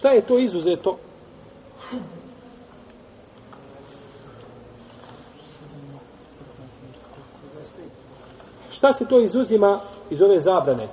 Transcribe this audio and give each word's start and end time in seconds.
Šta 0.00 0.08
je 0.08 0.20
to 0.20 0.38
izuzeto? 0.38 0.96
Šta 8.70 8.92
se 8.92 9.04
to 9.04 9.20
izuzima 9.20 9.80
iz 10.10 10.22
ove 10.22 10.40
zabrane? 10.40 10.88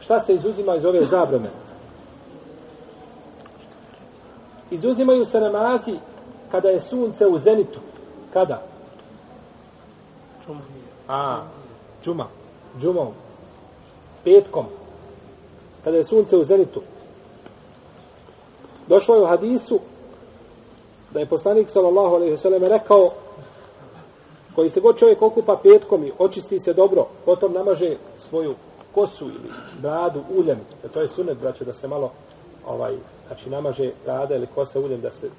Šta 0.00 0.20
se 0.20 0.34
izuzima 0.34 0.76
iz 0.76 0.84
ove 0.84 1.06
zabrane? 1.06 1.50
Izuzimaju 4.70 5.24
se 5.24 5.40
namazi 5.40 5.94
kada 6.50 6.68
je 6.68 6.80
sunce 6.80 7.26
u 7.26 7.38
zenitu. 7.38 7.80
Kada? 8.32 8.62
A, 11.08 11.42
džuma. 12.04 12.26
Džumom. 12.80 13.08
Petkom. 14.24 14.66
Kada 15.84 15.96
je 15.96 16.04
sunce 16.04 16.36
u 16.36 16.44
zenitu. 16.44 16.82
Došlo 18.88 19.14
je 19.14 19.22
u 19.22 19.26
hadisu 19.26 19.80
da 21.10 21.20
je 21.20 21.26
poslanik 21.26 21.70
sallallahu 21.70 22.14
alejhi 22.14 22.30
ve 22.30 22.36
sellem 22.36 22.64
rekao 22.64 23.10
koji 24.54 24.70
se 24.70 24.80
god 24.80 24.98
čovjek 24.98 25.22
okupa 25.22 25.56
petkom 25.62 26.04
i 26.04 26.12
očisti 26.18 26.60
se 26.60 26.72
dobro, 26.72 27.06
potom 27.24 27.52
namaže 27.52 27.96
svoju 28.16 28.54
kosu 28.94 29.24
ili 29.24 29.52
bradu 29.82 30.22
uljem, 30.36 30.58
da 30.82 30.88
to 30.88 31.00
je 31.00 31.08
sunet, 31.08 31.38
braćo, 31.38 31.64
da 31.64 31.74
se 31.74 31.88
malo 31.88 32.10
ovaj, 32.66 32.94
znači 33.26 33.50
namaže 33.50 33.92
brada 34.04 34.36
ili 34.36 34.46
kosa 34.54 34.80
uljem 34.80 35.00
da 35.00 35.10
se 35.10 35.30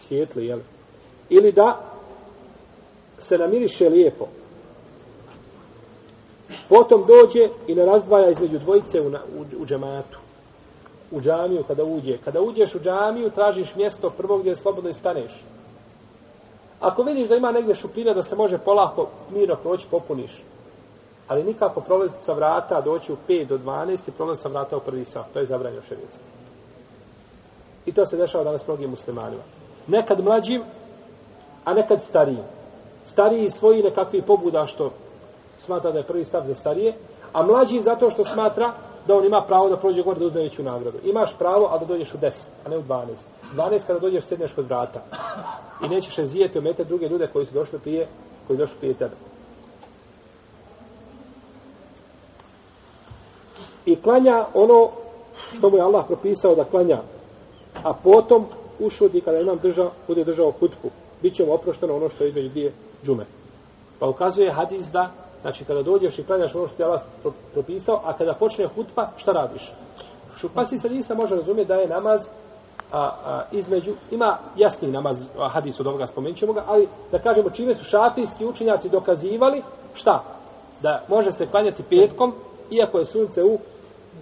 svijetli, 0.00 0.46
jel? 0.46 0.58
Ili 1.28 1.52
da 1.52 1.80
se 3.18 3.38
namiriše 3.38 3.88
lijepo. 3.88 4.28
Potom 6.68 7.04
dođe 7.06 7.48
i 7.66 7.74
ne 7.74 7.86
razdvaja 7.86 8.30
između 8.30 8.58
dvojice 8.58 9.00
u, 9.00 9.06
u, 9.06 9.62
u 9.62 9.66
džematu. 9.66 10.18
U 11.10 11.20
džamiju 11.20 11.64
kada 11.66 11.84
uđe. 11.84 12.18
Kada 12.24 12.40
uđeš 12.40 12.74
u 12.74 12.80
džamiju, 12.80 13.30
tražiš 13.30 13.74
mjesto 13.74 14.10
prvo 14.10 14.38
gdje 14.38 14.56
slobodno 14.56 14.90
i 14.90 14.94
staneš. 14.94 15.44
Ako 16.80 17.02
vidiš 17.02 17.28
da 17.28 17.36
ima 17.36 17.52
negdje 17.52 17.74
šupljina 17.74 18.12
da 18.12 18.22
se 18.22 18.36
može 18.36 18.58
polako 18.58 19.08
mirno 19.30 19.56
proći, 19.56 19.86
popuniš. 19.90 20.42
Ali 21.28 21.44
nikako 21.44 21.80
prolaziti 21.80 22.24
sa 22.24 22.32
vrata, 22.32 22.80
doći 22.80 23.12
u 23.12 23.16
5 23.28 23.46
do 23.46 23.58
12 23.58 24.08
i 24.08 24.12
prolaziti 24.12 24.42
sa 24.42 24.48
vrata 24.48 24.76
u 24.76 24.80
prvi 24.80 25.04
sat. 25.04 25.32
To 25.32 25.38
je 25.38 25.46
zabranjeno 25.46 25.82
šerijatski. 25.82 26.22
I 27.86 27.92
to 27.92 28.06
se 28.06 28.16
dešava 28.16 28.44
danas 28.44 28.66
mnogim 28.66 28.90
muslimanima. 28.90 29.42
Nekad 29.86 30.24
mlađim, 30.24 30.62
a 31.64 31.74
nekad 31.74 32.02
starijim. 32.02 32.44
Stariji 33.04 33.50
svoji 33.50 33.82
nekakvi 33.82 34.22
pobuda 34.22 34.66
što 34.66 34.90
smatra 35.58 35.92
da 35.92 35.98
je 35.98 36.04
prvi 36.04 36.24
stav 36.24 36.44
za 36.44 36.54
starije, 36.54 36.94
a 37.32 37.42
mlađi 37.42 37.80
zato 37.80 38.10
što 38.10 38.24
smatra 38.24 38.72
da 39.06 39.16
on 39.16 39.24
ima 39.24 39.42
pravo 39.42 39.68
da 39.68 39.76
prođe 39.76 40.02
gore 40.02 40.18
da 40.18 40.26
uzme 40.26 40.42
veću 40.42 40.62
nagradu. 40.62 40.98
Imaš 41.04 41.38
pravo, 41.38 41.68
ali 41.70 41.80
da 41.80 41.86
dođeš 41.86 42.14
u 42.14 42.18
10, 42.18 42.46
a 42.66 42.68
ne 42.68 42.78
u 42.78 42.82
12. 42.82 43.04
12 43.54 43.80
kada 43.86 43.98
dođeš 43.98 44.24
sedneš 44.24 44.52
kod 44.52 44.64
vrata. 44.64 45.02
I 45.84 45.88
nećeš 45.88 46.16
razijeti 46.16 46.58
omete 46.58 46.84
druge 46.84 47.08
ljude 47.08 47.26
koji 47.32 47.46
su 47.46 47.54
došli 47.54 47.78
prije, 47.78 48.08
koji 48.46 48.56
su 48.56 48.60
došli 48.60 48.76
prije 48.78 48.94
tebe. 48.94 49.14
I 53.86 53.96
klanja 53.96 54.44
ono 54.54 54.88
što 55.52 55.70
mu 55.70 55.76
je 55.76 55.82
Allah 55.82 56.04
propisao 56.06 56.54
da 56.54 56.64
klanja. 56.64 56.98
A 57.82 57.94
potom 57.94 58.46
ušudi 58.80 59.20
kada 59.20 59.40
imam 59.40 59.58
držao, 59.62 59.90
bude 60.06 60.24
držao 60.24 60.50
hutku. 60.50 60.90
Biće 61.22 61.46
mu 61.46 61.52
oprošteno 61.52 61.96
ono 61.96 62.08
što 62.08 62.24
je 62.24 62.28
između 62.28 62.48
dvije 62.48 62.72
džume. 63.04 63.26
Pa 63.98 64.08
ukazuje 64.08 64.52
hadis 64.52 64.86
da, 64.86 65.10
znači 65.44 65.64
kada 65.64 65.82
dođeš 65.82 66.18
i 66.18 66.24
klanjaš 66.24 66.54
ono 66.54 66.68
što 66.68 66.82
je 66.82 66.86
Allah 66.86 67.02
propisao, 67.52 68.00
a 68.04 68.12
kada 68.12 68.34
počne 68.34 68.66
hutba, 68.66 69.08
šta 69.16 69.32
radiš? 69.32 69.72
Pa 70.54 70.64
si 70.64 70.78
se 70.78 70.90
nisa 70.90 71.14
može 71.14 71.36
razumjeti 71.36 71.68
da 71.68 71.74
je 71.74 71.88
namaz 71.88 72.28
a, 72.92 73.00
a, 73.00 73.42
između, 73.52 73.92
ima 74.10 74.38
jasni 74.56 74.88
namaz, 74.88 75.28
a, 75.38 75.48
hadis 75.48 75.80
od 75.80 75.86
ovoga 75.86 76.06
spomenut 76.06 76.38
ćemo 76.38 76.52
ga, 76.52 76.64
ali 76.66 76.88
da 77.12 77.18
kažemo 77.18 77.50
čime 77.50 77.74
su 77.74 77.84
šafijski 77.84 78.46
učenjaci 78.46 78.88
dokazivali, 78.88 79.62
šta? 79.94 80.24
Da 80.82 81.04
može 81.08 81.32
se 81.32 81.46
klanjati 81.46 81.82
petkom, 81.82 82.32
iako 82.70 82.98
je 82.98 83.04
sunce 83.04 83.44
u, 83.44 83.58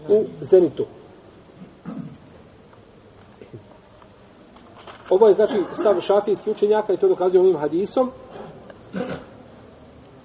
u 0.08 0.24
zenitu. 0.40 0.86
Ovo 5.10 5.28
je 5.28 5.34
znači 5.34 5.62
stav 5.72 6.00
šafijski 6.00 6.50
učenjaka 6.50 6.92
i 6.92 6.96
to 6.96 7.08
dokazuje 7.08 7.40
ovim 7.40 7.56
hadisom. 7.56 8.10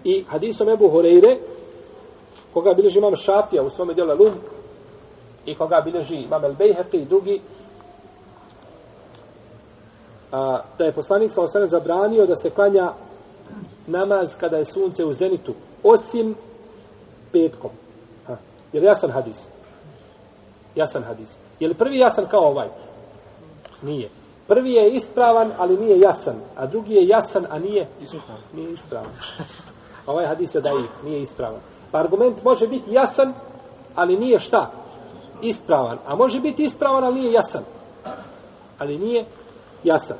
I 0.07 0.23
hadisom 0.28 0.69
Ebu 0.69 0.90
Horeire, 0.90 1.38
koga 2.53 2.73
bilježi 2.73 3.00
imam 3.00 3.16
šafija 3.16 3.63
u 3.63 3.69
svome 3.69 3.94
dijelu 3.94 4.16
Lum, 4.16 4.34
i 5.45 5.56
koga 5.56 5.81
bilježi 5.81 6.16
imam 6.16 6.44
El 6.44 6.53
Bejheqi 6.53 7.01
i 7.01 7.06
drugi, 7.06 7.41
a, 10.31 10.62
da 10.78 10.85
je 10.85 10.91
poslanik 10.91 11.31
sa 11.31 11.41
osana 11.41 11.68
zabranio 11.68 12.25
da 12.25 12.35
se 12.35 12.50
klanja 12.50 12.94
namaz 13.88 14.35
kada 14.40 14.57
je 14.57 14.66
sunce 14.66 15.06
u 15.06 15.13
zenitu, 15.13 15.53
osim 15.84 16.35
petkom. 17.31 17.72
Ha. 18.28 18.38
Je 18.74 18.79
li 18.79 18.85
jasan 18.85 19.12
hadis? 19.12 19.47
Jasan 20.75 21.03
hadis. 21.03 21.38
Je 21.59 21.68
li 21.68 21.74
prvi 21.74 21.97
jasan 21.97 22.25
kao 22.25 22.47
ovaj? 22.47 22.68
Nije. 23.81 24.09
Prvi 24.47 24.72
je 24.72 24.89
ispravan, 24.89 25.51
ali 25.57 25.78
nije 25.78 26.00
jasan. 26.00 26.35
A 26.56 26.66
drugi 26.66 26.94
je 26.94 27.07
jasan, 27.07 27.45
a 27.50 27.59
nije, 27.59 27.88
nije 28.53 28.72
ispravan. 28.72 29.12
Ovaj 30.07 30.25
hadis 30.25 30.56
je 30.56 30.62
daif, 30.62 30.90
nije 31.03 31.22
ispravan. 31.22 31.59
Pa 31.91 32.00
argument 32.00 32.44
može 32.44 32.68
biti 32.68 32.94
jasan, 32.94 33.34
ali 33.95 34.18
nije 34.18 34.40
šta? 34.40 34.72
Ispravan. 35.41 35.97
A 36.07 36.16
može 36.16 36.40
biti 36.40 36.63
ispravan, 36.63 37.03
ali 37.03 37.16
nije 37.16 37.31
jasan. 37.31 37.63
Ali 38.79 38.97
nije 38.97 39.25
jasan. 39.84 40.18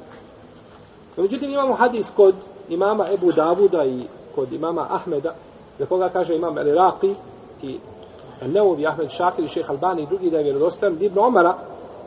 Međutim, 1.18 1.50
imamo 1.50 1.74
hadis 1.74 2.12
kod 2.16 2.36
imama 2.70 3.06
Ebu 3.14 3.32
Davuda 3.32 3.86
i 3.86 4.04
kod 4.36 4.54
imama 4.54 4.88
Ahmeda, 4.90 5.36
za 5.80 5.86
koga 5.86 6.10
kaže 6.10 6.36
imam 6.36 6.58
El 6.58 6.68
Iraqi 6.68 7.16
i 7.62 7.80
Neuvi, 8.46 8.88
Ahmed 8.88 9.10
Šakir 9.10 9.46
i 9.46 9.48
šeha 9.48 9.72
Albani 9.74 10.04
i 10.04 10.08
drugi 10.08 10.30
da 10.30 10.38
je 10.38 10.44
vjerodostojan, 10.44 10.98
Ibn 11.02 11.20
Omara, 11.20 11.58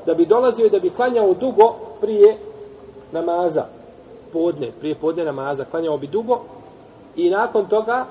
da 0.07 0.15
bi 0.15 0.27
dolazio 0.27 0.67
i 0.67 0.71
da 0.71 0.79
bi 0.79 0.91
klanjao 0.91 1.35
dugo 1.35 1.75
prije 2.01 2.39
namaza, 3.13 3.65
podne, 4.33 4.73
prije 4.81 4.95
podne 4.95 5.25
namaza, 5.25 5.65
klanjao 5.65 5.99
bi 5.99 6.07
dugo 6.07 6.41
i 7.27 7.31
nakon 7.31 7.69
toga, 7.69 8.07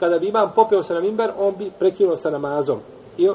kada 0.00 0.18
bi 0.18 0.28
imam 0.28 0.52
popeo 0.54 0.82
se 0.82 0.94
na 0.94 1.00
mimber, 1.00 1.32
on 1.38 1.54
bi 1.58 1.70
prekinuo 1.78 2.16
sa 2.16 2.30
namazom. 2.30 2.80
I 3.18 3.28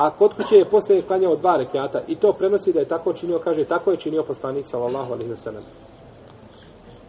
A 0.00 0.10
kod 0.10 0.34
kuće 0.34 0.56
je 0.56 0.64
posle 0.64 1.02
klanjao 1.02 1.36
dva 1.36 1.56
rekiata 1.56 2.00
i 2.08 2.16
to 2.16 2.32
prenosi 2.32 2.72
da 2.72 2.80
je 2.80 2.88
tako 2.88 3.12
činio, 3.12 3.38
kaže, 3.38 3.64
tako 3.64 3.90
je 3.90 3.96
činio 3.96 4.22
poslanik 4.22 4.66
sallallahu 4.66 5.12
alaihi 5.12 5.30
wa 5.30 5.36
sallam. 5.36 5.62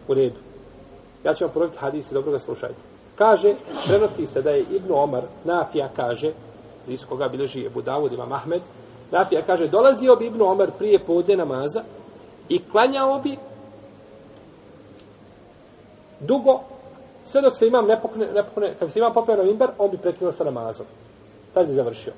U 0.08 0.14
redu. 0.14 0.36
Ja 1.24 1.34
ću 1.34 1.44
vam 1.44 1.52
ponoviti 1.54 1.78
hadis 1.78 2.10
i 2.10 2.14
dobro 2.14 2.32
ga 2.32 2.38
slušajte. 2.38 2.80
Kaže, 3.16 3.54
prenosi 3.86 4.26
se 4.26 4.42
da 4.42 4.50
je 4.50 4.64
Ibn 4.70 4.92
Omar, 4.92 5.22
Nafija 5.44 5.88
kaže, 5.96 6.32
iz 6.88 7.04
koga 7.06 7.28
bilježi 7.28 7.66
Ebu 7.66 7.82
Dawud, 7.82 8.14
Imam 8.14 8.32
Ahmed, 8.32 8.62
Nafija 9.10 9.42
kaže, 9.42 9.68
dolazio 9.68 10.16
bi 10.16 10.26
Ibn 10.26 10.42
Omar 10.42 10.70
prije 10.78 10.98
podne 10.98 11.36
namaza 11.36 11.82
i 12.48 12.60
klanjao 12.70 13.18
bi 13.18 13.36
dugo, 16.20 16.60
sve 17.24 17.40
dok 17.40 17.56
se 17.56 17.66
imam 17.66 17.86
nepokne, 17.86 18.26
nepokne 18.34 18.74
kad 18.78 18.92
se 18.92 18.98
imam 18.98 19.12
popeo 19.12 19.36
na 19.36 19.42
imber, 19.42 19.70
on 19.78 19.90
bi 19.90 19.98
prekinuo 19.98 20.32
sa 20.32 20.44
namazom. 20.44 20.86
Tad 21.54 21.66
bi 21.66 21.72
završio. 21.72 22.12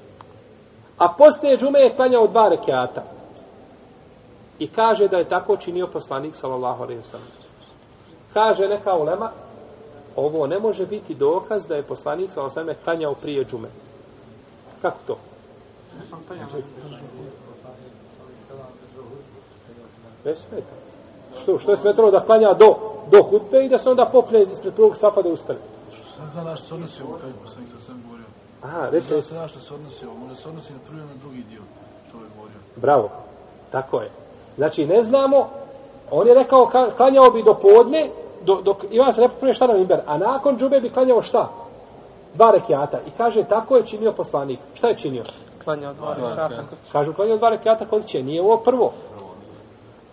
A 0.99 1.15
poslije 1.19 1.59
džume 1.59 1.81
je 1.81 1.97
klanjao 1.97 2.27
dva 2.27 2.49
rekiata. 2.49 3.03
I 4.59 4.69
kaže 4.69 5.09
da 5.09 5.17
je 5.17 5.29
tako 5.29 5.57
činio 5.57 5.87
poslanik, 5.87 6.37
sallallahu 6.37 6.83
alaihi 6.83 7.01
wa 7.01 7.11
sallam. 7.11 7.29
Kaže 8.33 8.69
neka 8.69 8.97
ulema, 8.97 9.31
ovo 10.17 10.47
ne 10.47 10.59
može 10.59 10.87
biti 10.87 11.15
dokaz 11.15 11.67
da 11.67 11.77
je 11.77 11.83
poslanik, 11.83 12.33
sallallahu 12.33 12.59
alaihi 12.59 12.71
wa 12.71 12.75
sallam, 12.75 12.85
klanjao 12.85 13.15
prije 13.15 13.45
džume. 13.45 13.69
Kako 14.83 14.99
to? 15.07 15.19
Ne 20.25 20.35
smeta. 20.37 20.75
Što, 21.43 21.59
što 21.59 21.71
je 21.71 21.77
smetalo 21.79 22.11
da 22.11 22.21
klanja 22.21 22.53
do, 22.53 22.94
do 23.17 23.23
hutbe 23.23 23.65
i 23.65 23.69
da 23.69 23.79
se 23.79 23.91
onda 23.91 24.05
popne 24.13 24.43
ispred 24.43 24.75
prvog 24.75 24.97
safa 24.97 25.23
da 25.23 25.29
ustane? 25.29 25.59
Šta 26.15 26.29
zna 26.33 26.45
da 26.45 26.57
što 26.57 26.67
se 26.67 26.75
odnosi 26.75 27.03
ovo 27.03 27.19
kaj 27.21 27.31
poslanik 27.43 27.71
sa 27.71 27.81
sve 27.81 27.95
govorio? 28.05 28.27
Aha, 28.63 28.89
recimo. 28.91 29.21
Zna 29.21 29.29
se 29.29 29.35
na 29.35 29.49
što 29.49 29.61
se 29.61 29.75
odnosi 29.75 30.07
ovo, 30.07 30.15
može 30.15 30.37
se 30.37 30.49
odnosi 30.49 30.73
na 30.73 30.79
prvi 30.89 31.01
na 31.01 31.15
drugi 31.23 31.43
dio, 31.51 31.63
što 32.09 32.19
je 32.19 32.25
govorio. 32.37 32.59
Bravo, 32.77 33.11
tako 33.71 34.01
je. 34.01 34.11
Znači, 34.57 34.87
ne 34.87 35.05
znamo, 35.05 35.49
on 36.11 36.29
je 36.29 36.35
rekao, 36.35 36.71
klanjao 36.97 37.31
bi 37.31 37.43
do 37.43 37.55
podne, 37.55 38.09
do, 38.45 38.61
dok 38.63 38.85
ima 38.91 39.13
se 39.13 39.21
nepopune 39.21 39.55
šta 39.55 39.67
na 39.67 39.77
imber, 39.77 40.01
a 40.07 40.19
nakon 40.19 40.59
džube 40.59 40.81
bi 40.81 40.91
klanjao 40.91 41.23
šta? 41.23 41.49
Dva 42.35 42.51
rekiata. 42.51 42.99
I 43.07 43.11
kaže, 43.17 43.45
tako 43.45 43.77
je 43.77 43.87
činio 43.87 44.13
poslanik. 44.13 44.59
Šta 44.75 44.89
je 44.89 44.97
činio? 44.97 45.25
Klanjao 45.65 45.93
dva 45.95 46.15
rekiata. 46.15 46.63
Kažu, 46.93 47.13
klanjao 47.13 47.37
dva 47.37 47.49
rekiata 47.49 47.87
kod 47.87 48.07
će, 48.07 48.23
nije 48.23 48.43
ovo 48.43 48.57
prvo. 48.57 48.93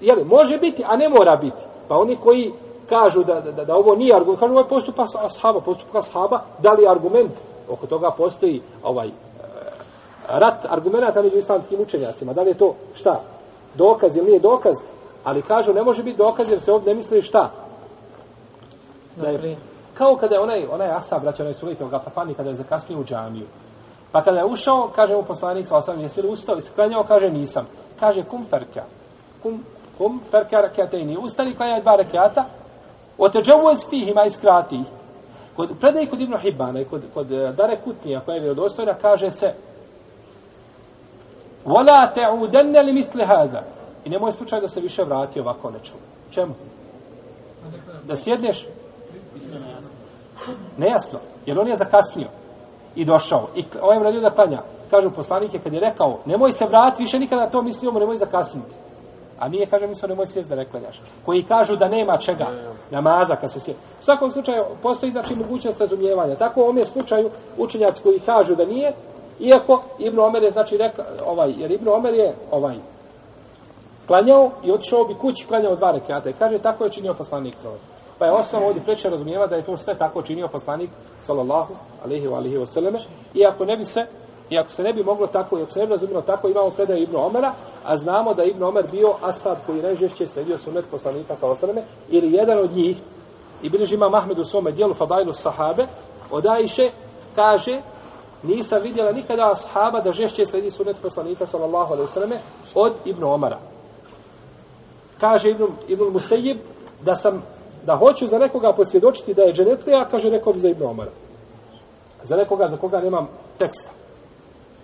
Jeli, 0.01 0.23
može 0.23 0.57
biti, 0.57 0.83
a 0.87 0.95
ne 0.95 1.09
mora 1.09 1.35
biti. 1.35 1.61
Pa 1.87 1.97
oni 1.97 2.15
koji 2.15 2.51
kažu 2.91 3.23
da, 3.23 3.39
da, 3.39 3.65
da 3.65 3.75
ovo 3.75 3.95
nije 3.95 4.15
argument, 4.15 4.39
kažu 4.39 4.51
ovo 4.51 4.61
je 4.61 4.67
postupak 4.67 5.07
ashaba, 5.23 5.61
postupak 5.61 5.95
ashaba, 5.95 6.41
da 6.59 6.71
li 6.71 6.87
argument? 6.87 7.31
Oko 7.69 7.87
toga 7.87 8.11
postoji 8.11 8.61
ovaj, 8.83 9.11
rat 10.27 10.65
argumenta 10.69 11.21
među 11.21 11.37
islamskim 11.37 11.81
učenjacima. 11.81 12.33
Da 12.33 12.41
li 12.41 12.49
je 12.49 12.53
to 12.57 12.75
šta? 12.95 13.21
Dokaz 13.75 14.17
ili 14.17 14.25
nije 14.25 14.39
dokaz? 14.39 14.77
Ali 15.23 15.41
kažu 15.41 15.73
ne 15.73 15.83
može 15.83 16.03
biti 16.03 16.17
dokaz 16.17 16.49
jer 16.49 16.59
se 16.59 16.71
ovdje 16.71 16.93
ne 16.93 16.97
misli 16.97 17.21
šta? 17.21 17.51
Da 19.15 19.29
je, 19.29 19.57
kao 19.97 20.15
kada 20.15 20.35
je 20.35 20.41
onaj, 20.41 20.67
onaj 20.71 20.91
asab, 20.91 21.21
braće, 21.21 21.43
onaj 21.43 21.53
sulite, 21.53 21.85
ga 21.85 21.99
papani, 21.99 22.33
kada 22.33 22.49
je 22.49 22.55
zakasnio 22.55 22.99
u 22.99 23.03
džamiju. 23.03 23.45
Pa 24.11 24.23
kada 24.23 24.39
je 24.39 24.45
ušao, 24.45 24.89
kaže 24.95 25.15
mu 25.15 25.23
poslanik, 25.23 25.67
sa 25.67 25.77
osam, 25.77 26.01
jesi 26.01 26.21
li 26.21 26.27
ustao 26.27 26.57
i 26.57 26.61
sklanjao, 26.61 27.03
kaže 27.03 27.29
nisam. 27.29 27.67
Kaže, 27.99 28.23
kum 28.23 28.45
ferka. 28.49 28.83
Kum, 29.43 29.63
kum 29.97 30.21
ferka 30.31 30.61
rakijatejni. 30.61 31.17
Ustani, 31.17 31.55
klanjaj 31.55 31.81
dva 31.81 31.95
rakijata, 31.95 32.45
O 33.21 33.29
te 33.29 33.39
džavuz 33.41 33.89
fihima 33.89 34.23
iskrati. 34.25 34.79
Kod 35.55 35.69
predaj 35.79 36.07
kod 36.09 36.21
Ibn 36.21 36.37
Hibana 36.37 36.81
i 36.81 36.85
kod, 36.85 37.01
kod 37.13 37.31
eh, 37.31 37.51
Dare 37.57 37.77
Kutnija 37.83 38.19
koja 38.19 38.35
je 38.35 38.41
vjerodostojna 38.41 38.93
kaže 38.93 39.31
se 39.31 39.53
Vola 41.65 42.11
te 42.15 42.21
udenne 42.39 42.81
li 42.81 42.93
misli 42.93 43.25
hada. 43.25 43.63
I 44.05 44.09
nemoj 44.09 44.31
slučaj 44.31 44.61
da 44.61 44.67
se 44.67 44.81
više 44.81 45.03
vrati 45.03 45.39
ovako 45.39 45.71
neču. 45.71 45.93
Čemu? 46.31 46.53
Da 48.03 48.17
sjedneš? 48.17 48.67
Nejasno. 50.77 51.19
Jer 51.45 51.59
on 51.59 51.67
je 51.67 51.75
zakasnio. 51.75 52.27
I 52.95 53.05
došao. 53.05 53.47
I 53.55 53.65
ovaj 53.81 53.99
mradio 53.99 54.21
da 54.21 54.29
klanja. 54.29 54.61
Kažu 54.91 55.11
poslanike 55.11 55.59
kad 55.59 55.73
je 55.73 55.79
rekao 55.79 56.19
nemoj 56.25 56.51
se 56.51 56.65
vrati 56.65 57.03
više 57.03 57.19
nikada 57.19 57.49
to 57.49 57.61
mislio, 57.61 57.91
nemoj 57.91 58.17
zakasniti. 58.17 58.75
A 59.41 59.47
nije, 59.49 59.65
kaže, 59.65 59.87
mislo, 59.87 60.07
nemoj 60.07 60.27
sjest 60.27 60.49
da 60.49 60.55
ne 60.55 60.65
klanjaš. 60.65 61.01
Koji 61.25 61.43
kažu 61.43 61.75
da 61.75 61.87
nema 61.87 62.17
čega, 62.17 62.47
namaza 62.91 63.35
kad 63.35 63.51
se 63.51 63.59
sjest. 63.59 63.79
U 64.01 64.03
svakom 64.03 64.31
slučaju, 64.31 64.63
postoji 64.81 65.11
znači 65.11 65.35
mogućnost 65.35 65.79
razumijevanja. 65.79 66.35
Tako 66.35 66.59
u 66.59 66.63
ovom 66.63 66.77
je 66.77 66.85
slučaju 66.85 67.29
učenjaci 67.57 68.01
koji 68.03 68.19
kažu 68.19 68.55
da 68.55 68.65
nije, 68.65 68.93
iako 69.39 69.83
Ibn 69.99 70.19
Omer 70.19 70.43
je, 70.43 70.51
znači, 70.51 70.77
reka, 70.77 71.03
ovaj, 71.25 71.53
jer 71.57 71.71
Ibn 71.71 71.87
Omer 71.87 72.13
je, 72.13 72.35
ovaj, 72.51 72.75
klanjao 74.07 74.51
i 74.63 74.71
otišao 74.71 75.03
bi 75.03 75.15
kući, 75.15 75.47
klanjao 75.47 75.75
dva 75.75 75.91
rekiata. 75.91 76.29
I 76.29 76.33
kaže, 76.33 76.57
tako 76.57 76.83
je 76.83 76.91
činio 76.91 77.13
poslanik 77.13 77.55
za 77.63 77.69
Pa 78.19 78.25
je 78.25 78.31
osnovno 78.31 78.67
ovdje 78.67 78.83
preče 78.83 79.09
razumijeva 79.09 79.47
da 79.47 79.55
je 79.55 79.65
to 79.65 79.77
sve 79.77 79.97
tako 79.97 80.21
činio 80.21 80.47
poslanik, 80.47 80.89
sallallahu 81.21 81.73
alaihi 82.05 82.27
wa 82.27 82.35
alaihi 82.35 82.57
wa 82.57 82.65
sallame. 82.65 82.99
Iako 83.33 83.65
ne 83.65 83.77
bi 83.77 83.85
se, 83.85 84.05
I 84.51 84.57
ako 84.57 84.71
se 84.71 84.83
ne 84.83 84.93
bi 84.93 85.03
moglo 85.03 85.27
tako, 85.27 85.59
i 85.59 85.61
ako 85.61 85.71
se 85.71 85.79
ne 85.79 85.85
bi 85.85 85.91
razumilo 85.91 86.21
tako, 86.21 86.49
imamo 86.49 86.69
predaj 86.69 86.99
Ibnu 86.99 87.25
Omera, 87.25 87.53
a 87.83 87.97
znamo 87.97 88.33
da 88.33 88.43
Ibnu 88.43 88.67
Omer 88.67 88.85
bio 88.91 89.13
Asad 89.21 89.57
koji 89.65 89.81
najžešće 89.81 90.27
sredio 90.27 90.57
sunet 90.57 90.85
poslanika 90.91 91.35
sa 91.35 91.47
osrame, 91.47 91.83
ili 92.09 92.33
jedan 92.33 92.57
od 92.57 92.71
njih, 92.71 92.97
i 93.61 93.69
bilježi 93.69 93.95
ima 93.95 94.09
Mahmed 94.09 94.39
u 94.39 94.43
svome 94.43 94.71
dijelu 94.71 94.93
Fabajlu 94.93 95.33
Sahabe, 95.33 95.87
od 96.31 96.47
Ajše, 96.47 96.91
kaže, 97.35 97.81
nisam 98.43 98.81
vidjela 98.81 99.11
nikada 99.11 99.51
ashaba 99.51 100.01
da 100.01 100.11
žešće 100.11 100.45
sledi 100.45 100.71
sunet 100.71 100.97
poslanika 101.01 101.45
sallallahu 101.45 101.93
alaihi 101.93 102.11
sallame 102.11 102.37
od 102.75 102.93
Ibnu 103.05 103.33
Omara. 103.33 103.59
Kaže 105.19 105.49
Ibnu, 105.49 105.67
Ibnu 105.87 106.09
Musejib 106.09 106.57
da 107.01 107.15
sam, 107.15 107.43
da 107.85 107.95
hoću 107.95 108.27
za 108.27 108.39
nekoga 108.39 108.73
posvjedočiti 108.73 109.33
da 109.33 109.41
je 109.41 109.53
dženetlija, 109.53 110.07
kaže 110.11 110.29
rekao 110.29 110.53
bi 110.53 110.59
za 110.59 110.69
Ibnu 110.69 110.89
Omara. 110.89 111.11
Za 112.23 112.35
nekoga 112.35 112.69
za 112.69 112.77
koga 112.77 113.01
nemam 113.01 113.27
teksta. 113.57 114.00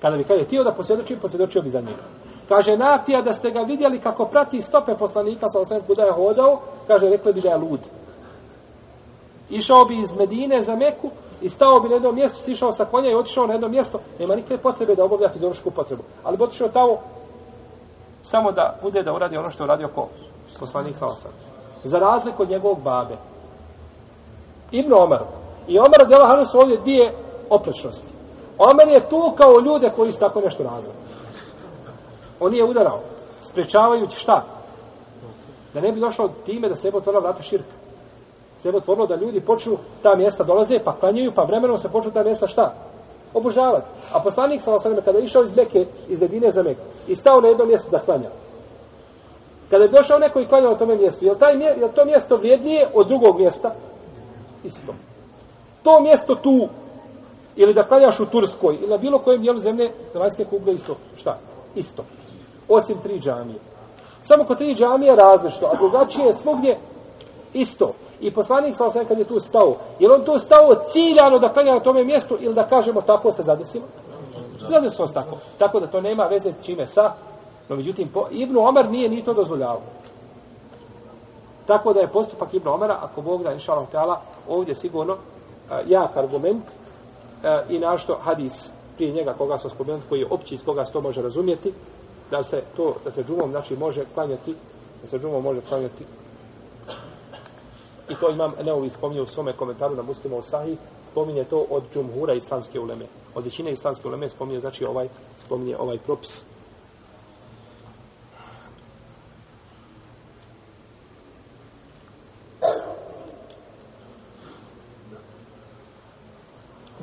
Kada 0.01 0.17
bi 0.17 0.23
kaže, 0.23 0.43
tio 0.43 0.63
da 0.63 0.71
posvjedočim, 0.71 1.19
posvjedočio 1.19 1.61
bi 1.61 1.69
za 1.69 1.81
njega. 1.81 2.03
Kaže, 2.49 2.77
Nafija, 2.77 3.21
da 3.21 3.33
ste 3.33 3.51
ga 3.51 3.61
vidjeli 3.61 3.99
kako 3.99 4.25
prati 4.25 4.61
stope 4.61 4.95
poslanika 4.95 5.49
sa 5.49 5.59
osam 5.59 5.81
kuda 5.87 6.03
je 6.03 6.11
hodao, 6.11 6.59
kaže, 6.87 7.09
rekli 7.09 7.33
bi 7.33 7.41
da 7.41 7.49
je 7.49 7.57
lud. 7.57 7.79
Išao 9.49 9.85
bi 9.85 9.99
iz 9.99 10.13
Medine 10.13 10.61
za 10.61 10.75
Meku 10.75 11.09
i 11.41 11.49
stao 11.49 11.79
bi 11.79 11.89
na 11.89 11.95
jedno 11.95 12.11
mjesto, 12.11 12.39
sišao 12.39 12.73
sa 12.73 12.85
konja 12.85 13.11
i 13.11 13.15
otišao 13.15 13.47
na 13.47 13.53
jedno 13.53 13.67
mjesto, 13.67 13.99
nema 14.19 14.35
nikakve 14.35 14.57
potrebe 14.57 14.95
da 14.95 15.03
obavlja 15.03 15.29
fiziološku 15.29 15.71
potrebu. 15.71 16.03
Ali 16.23 16.37
bi 16.37 16.43
otišao 16.43 16.67
tamo 16.67 16.97
samo 18.23 18.51
da 18.51 18.75
bude 18.81 19.03
da 19.03 19.13
uradi 19.13 19.37
ono 19.37 19.49
što 19.49 19.63
je 19.63 19.65
uradio 19.65 19.87
ko 19.95 20.07
poslanik 20.59 20.97
sa 20.97 21.05
osam. 21.05 21.31
Za 21.83 21.99
razliku 21.99 22.43
od 22.43 22.49
njegovog 22.49 22.81
babe. 22.81 23.15
Ibn 24.71 24.93
Omar. 24.93 25.19
I 25.67 25.79
Omar 25.79 26.07
Delahanu 26.07 26.45
su 26.45 26.59
ovdje 26.59 26.77
dvije 26.77 27.13
oprečnosti. 27.49 28.16
Omer 28.57 28.87
je 28.87 29.09
tu 29.09 29.33
kao 29.37 29.59
ljude 29.59 29.91
koji 29.95 30.11
su 30.11 30.19
tako 30.19 30.41
nešto 30.41 30.63
radili. 30.63 30.93
On 32.39 32.53
je 32.53 32.63
udarao, 32.63 32.99
sprečavajući 33.43 34.19
šta? 34.19 34.43
Da 35.73 35.81
ne 35.81 35.91
bi 35.91 35.99
došlo 35.99 36.29
time 36.45 36.69
da 36.69 36.75
se 36.75 36.87
ne 36.87 36.91
bi 36.91 36.97
otvorila 36.97 37.21
vrata 37.21 37.43
širka. 37.43 37.71
Se 38.63 38.71
bi 38.71 38.77
otvorilo 38.77 39.07
da 39.07 39.15
ljudi 39.15 39.41
počnu 39.41 39.77
ta 40.03 40.15
mjesta 40.15 40.43
dolaze, 40.43 40.79
pa 40.79 40.95
klanjaju, 40.95 41.31
pa 41.31 41.43
vremenom 41.43 41.77
se 41.77 41.89
počnu 41.89 42.11
ta 42.11 42.23
mjesta 42.23 42.47
šta? 42.47 42.73
Obožavati. 43.33 43.87
A 44.13 44.19
poslanik 44.19 44.61
sa 44.61 44.73
osaname, 44.75 45.01
kada 45.01 45.17
je 45.17 45.25
išao 45.25 45.43
iz 45.43 45.55
Meke, 45.55 45.85
iz 46.07 46.21
Medine 46.21 46.51
za 46.51 46.63
Meku, 46.63 46.81
i 47.07 47.15
stao 47.15 47.41
na 47.41 47.47
jedno 47.47 47.65
mjesto 47.65 47.89
da 47.89 47.99
klanja. 47.99 48.29
Kada 49.69 49.83
je 49.83 49.89
došao 49.89 50.19
neko 50.19 50.39
i 50.39 50.47
klanjao 50.47 50.71
na 50.71 50.77
tome 50.77 50.95
mjestu, 50.95 51.25
je, 51.25 51.39
taj, 51.39 51.53
je 51.53 51.91
to 51.95 52.05
mjesto 52.05 52.37
vrijednije 52.37 52.87
od 52.93 53.07
drugog 53.07 53.39
mjesta? 53.39 53.75
Isto. 54.63 54.93
To 55.83 56.01
mjesto 56.01 56.35
tu 56.35 56.67
ili 57.57 57.73
da 57.73 57.83
klanjaš 57.83 58.19
u 58.19 58.25
Turskoj, 58.25 58.75
ili 58.75 58.89
na 58.89 58.97
bilo 58.97 59.19
kojem 59.19 59.41
dijelu 59.41 59.59
zemlje, 59.59 59.91
zemaljske 60.13 60.45
kugle 60.45 60.73
isto. 60.73 60.95
Šta? 61.17 61.37
Isto. 61.75 62.05
Osim 62.69 62.97
tri 63.03 63.19
džamije. 63.19 63.59
Samo 64.23 64.43
kod 64.43 64.57
tri 64.57 64.75
džamije 64.75 65.15
različno, 65.15 65.67
a 65.67 65.75
drugačije 65.75 66.27
je 66.27 66.33
svugdje 66.33 66.77
isto. 67.53 67.93
I 68.19 68.31
poslanik 68.31 68.75
sa 68.75 68.85
osam 68.85 69.05
kad 69.05 69.19
je 69.19 69.25
tu 69.25 69.39
stao, 69.39 69.73
je 69.99 70.11
on 70.11 70.25
tu 70.25 70.39
stao 70.39 70.75
ciljano 70.87 71.39
da 71.39 71.49
klanja 71.49 71.73
na 71.73 71.79
tome 71.79 72.03
mjestu 72.03 72.37
ili 72.39 72.53
da 72.53 72.63
kažemo 72.63 73.01
tako 73.01 73.31
se 73.31 73.43
zadesimo? 73.43 73.85
Zadesimo 74.69 75.07
se 75.07 75.13
tako. 75.13 75.37
Tako 75.57 75.79
da 75.79 75.87
to 75.87 76.01
nema 76.01 76.23
veze 76.23 76.53
s 76.53 76.65
čime 76.65 76.87
sa. 76.87 77.13
No 77.69 77.75
međutim, 77.75 78.07
po, 78.07 78.27
Ibnu 78.31 78.59
Omer 78.59 78.89
nije 78.89 79.09
ni 79.09 79.23
to 79.23 79.33
dozvoljavao. 79.33 79.81
Tako 81.67 81.93
da 81.93 81.99
je 81.99 82.07
postupak 82.07 82.53
Ibnu 82.53 82.73
Omera, 82.73 82.97
ako 83.01 83.21
Bog 83.21 83.43
da 83.43 83.53
inša 83.53 83.73
Allah, 83.73 84.17
ovdje 84.47 84.75
sigurno 84.75 85.17
jak 85.87 86.17
argument, 86.17 86.63
e, 87.43 87.63
i 87.69 87.79
našto 87.79 88.17
hadis 88.21 88.71
prije 88.95 89.11
njega 89.11 89.33
koga 89.33 89.57
smo 89.57 89.69
spomenuti, 89.69 90.07
koji 90.09 90.19
je 90.19 90.27
opći 90.29 90.55
iz 90.55 90.63
koga 90.63 90.85
se 90.85 90.93
to 90.93 91.01
može 91.01 91.21
razumjeti, 91.21 91.73
da 92.31 92.43
se 92.43 92.63
to, 92.75 92.95
da 93.03 93.11
se 93.11 93.23
džumom, 93.23 93.51
znači, 93.51 93.75
može 93.75 94.05
klanjati, 94.13 94.55
da 95.01 95.07
se 95.07 95.19
džumom 95.19 95.43
može 95.43 95.61
klanjati 95.61 96.05
i 98.09 98.15
to 98.15 98.29
imam 98.29 98.53
Neovi 98.65 98.89
spominje 98.89 99.21
u 99.21 99.27
svome 99.27 99.53
komentaru 99.53 99.95
na 99.95 100.01
muslima 100.01 100.37
u 100.37 100.43
Sahih, 100.43 100.77
spominje 101.11 101.43
to 101.43 101.65
od 101.69 101.83
džumhura 101.93 102.33
islamske 102.33 102.79
uleme. 102.79 103.05
Od 103.35 103.43
većine 103.43 103.71
islamske 103.71 104.07
uleme 104.07 104.29
spominje, 104.29 104.59
znači, 104.59 104.85
ovaj, 104.85 105.07
spominje 105.35 105.77
ovaj 105.77 105.97
propis. 105.97 106.45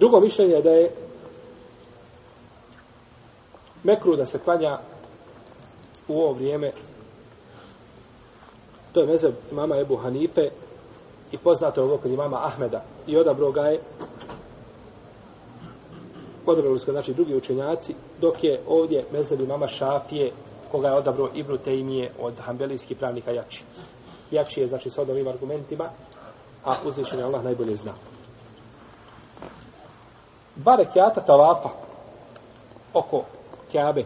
Drugo 0.04 0.20
mišljenje 0.20 0.54
je 0.54 0.62
da 0.62 0.70
je 0.70 0.90
mekru 3.84 4.16
da 4.16 4.26
se 4.26 4.38
klanja 4.38 4.78
u 6.08 6.20
ovo 6.20 6.32
vrijeme. 6.32 6.73
To 8.92 9.00
je 9.00 9.06
mezeb 9.06 9.34
mama 9.52 9.76
Ebu 9.76 9.96
Hanife 9.96 10.50
i 11.32 11.38
poznato 11.38 11.80
je 11.80 11.84
ovo 11.84 11.96
kod 11.96 12.11
imama 12.11 12.46
Ahmeda. 12.46 12.84
I 13.06 13.16
odabro 13.16 13.52
ga 13.52 13.61
je 13.61 13.80
odabrali 16.46 16.78
su 16.78 16.90
znači 16.92 17.14
drugi 17.14 17.37
učenjaci 17.37 17.94
dok 18.20 18.44
je 18.44 18.61
ovdje 18.68 19.04
mezeb 19.12 19.49
mama 19.49 19.68
Šafije 19.68 20.32
koga 20.70 20.88
je 20.88 20.94
odabro 20.94 21.30
Ibnu 21.34 21.58
Tejmije 21.58 22.12
od 22.20 22.34
hambelijskih 22.38 22.96
pravnika 22.96 23.30
Jači 23.30 23.64
Jači 24.30 24.61
je 24.61 24.68
znači 24.68 24.90
sa 24.90 25.02
ovim 25.02 25.28
argumentima 25.28 25.84
a 26.64 26.76
uzvišen 26.84 27.18
je 27.18 27.25
Allah 27.25 27.44
najbolje 27.44 27.76
zna 27.76 27.92
dva 30.56 30.76
rekiata 30.76 31.20
tavafa 31.20 31.70
oko 32.94 33.25
Kjabe. 33.73 34.04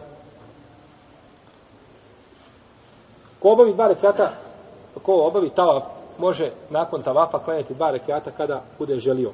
Ko 3.39 3.51
obavi 3.51 3.73
dva 3.73 3.87
rekiata, 3.87 4.31
ko 5.03 5.13
obavi 5.27 5.49
tavaf, 5.49 5.83
može 6.17 6.51
nakon 6.69 7.03
tavafa 7.03 7.39
klanjati 7.39 7.73
dva 7.73 7.91
rekiata 7.91 8.31
kada 8.31 8.61
bude 8.79 8.99
želio. 8.99 9.31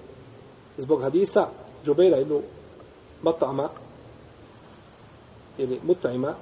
Zbog 0.77 1.01
hadisa 1.01 1.48
Džubeira 1.86 2.17
ibn 2.17 2.41
Matama 3.22 3.69
ili 5.57 5.79
Mutaima 5.84 6.34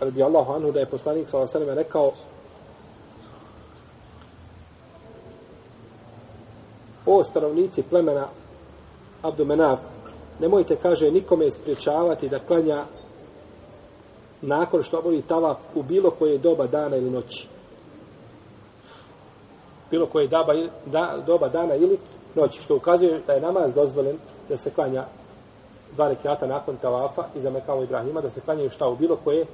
radi 0.00 0.22
Allahu 0.22 0.52
anhu 0.52 0.72
da 0.72 0.80
je 0.80 0.86
poslanik 0.86 1.28
s.a.v. 1.28 1.74
rekao 1.74 2.12
o 7.06 7.24
stanovnici 7.24 7.82
plemena 7.82 8.28
Abdu 9.24 9.44
Menaf, 9.44 9.78
nemojte, 10.40 10.76
kaže, 10.76 11.10
nikome 11.10 11.46
ispriječavati 11.46 12.28
da 12.28 12.38
klanja 12.38 12.84
nakon 14.42 14.82
što 14.82 14.98
obavi 14.98 15.22
tavaf 15.22 15.58
u 15.74 15.82
bilo 15.82 16.10
koje 16.10 16.38
doba 16.38 16.66
dana 16.66 16.96
ili 16.96 17.10
noći. 17.10 17.48
Bilo 19.90 20.06
koje 20.06 20.28
doba, 20.28 20.52
da, 20.86 21.22
doba 21.26 21.48
dana 21.48 21.74
ili 21.74 21.98
noći, 22.34 22.60
što 22.60 22.76
ukazuje 22.76 23.20
da 23.26 23.32
je 23.32 23.40
namaz 23.40 23.74
dozvoljen 23.74 24.16
da 24.48 24.56
se 24.56 24.70
klanja 24.70 25.04
dva 25.94 26.08
rekiata 26.08 26.46
nakon 26.46 26.76
tavafa 26.76 27.24
za 27.34 27.50
mekao 27.50 27.82
Ibrahima, 27.82 28.20
da 28.20 28.30
se 28.30 28.40
klanjaju 28.40 28.70
šta 28.70 28.88
u 28.88 28.96
bilo 28.96 29.16
koje 29.24 29.46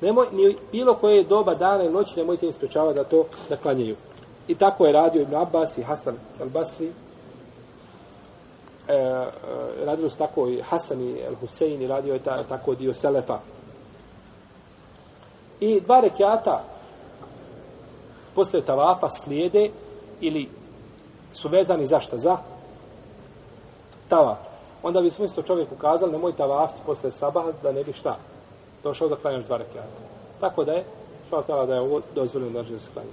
Nemoj, 0.00 0.26
ni 0.32 0.56
bilo 0.72 0.94
koje 0.94 1.24
doba 1.24 1.54
dana 1.54 1.84
i 1.84 1.90
noći 1.90 2.18
nemojte 2.18 2.46
im 2.46 2.52
sprečavati 2.52 2.96
da 2.96 3.04
to 3.04 3.24
da 3.48 3.56
klanjaju. 3.56 3.96
I 4.48 4.54
tako 4.54 4.86
je 4.86 4.92
radio 4.92 5.22
Ibn 5.22 5.34
Abbas 5.34 5.78
i 5.78 5.82
Hasan 5.82 6.16
al-Basri. 6.40 6.90
E, 8.88 8.94
e, 8.94 9.26
radilo 9.84 10.10
su 10.10 10.18
tako 10.18 10.48
i 10.48 10.62
Hasan 10.62 11.00
i 11.00 11.20
El 11.20 11.34
Husein 11.34 11.82
i 11.82 11.86
radio 11.86 12.14
je 12.14 12.22
ta, 12.22 12.42
tako 12.42 12.74
dio 12.74 12.94
Selefa. 12.94 13.38
I 15.60 15.80
dva 15.80 16.00
rekiata 16.00 16.64
posle 18.34 18.60
tavafa 18.60 19.10
slijede 19.10 19.70
ili 20.20 20.48
su 21.32 21.48
vezani 21.48 21.86
za 21.86 22.00
šta? 22.00 22.16
Za 22.16 22.36
tavaf. 24.08 24.38
Onda 24.82 25.00
bismo 25.00 25.24
isto 25.24 25.42
čovjek 25.42 25.72
ukazali 25.72 26.12
nemoj 26.12 26.36
tavafti 26.36 26.80
posle 26.86 27.12
sabaha 27.12 27.52
da 27.62 27.72
ne 27.72 27.84
bi 27.84 27.92
šta 27.92 28.16
došao 28.82 29.08
da 29.08 29.16
klanjaš 29.16 29.44
dva 29.44 29.56
rekiata. 29.56 30.00
Tako 30.40 30.64
da 30.64 30.72
je, 30.72 30.84
šal 31.30 31.66
da 31.66 31.74
je 31.74 31.80
ovo 31.80 32.00
dozvoljeno 32.14 32.62
da 32.62 32.80
se 32.80 32.90
klanja. 32.92 33.10